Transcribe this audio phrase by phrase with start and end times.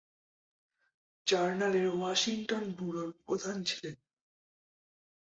[0.01, 3.95] তিনি "জার্নাল" এর ওয়াশিংটন ব্যুরোর প্রধান ছিলেন।